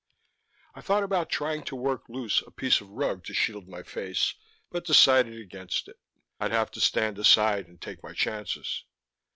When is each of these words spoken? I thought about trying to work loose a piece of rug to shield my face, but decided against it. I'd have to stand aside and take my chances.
I 0.73 0.81
thought 0.81 1.03
about 1.03 1.29
trying 1.29 1.61
to 1.65 1.75
work 1.75 2.09
loose 2.09 2.41
a 2.41 2.49
piece 2.49 2.81
of 2.81 2.89
rug 2.89 3.23
to 3.25 3.35
shield 3.35 3.67
my 3.67 3.83
face, 3.83 4.33
but 4.71 4.83
decided 4.83 5.39
against 5.39 5.87
it. 5.87 5.99
I'd 6.39 6.49
have 6.49 6.71
to 6.71 6.81
stand 6.81 7.19
aside 7.19 7.67
and 7.67 7.79
take 7.79 8.01
my 8.01 8.13
chances. 8.13 8.85